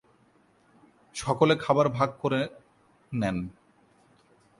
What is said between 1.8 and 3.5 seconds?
ভাগ করে নেন।